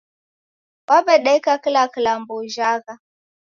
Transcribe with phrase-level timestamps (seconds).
[0.87, 2.93] Waw'edaika kila kilambo ujhagha